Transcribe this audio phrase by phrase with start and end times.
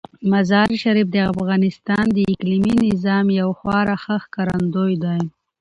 [0.31, 5.21] مزارشریف د افغانستان د اقلیمي نظام یو خورا ښه ښکارندوی دی.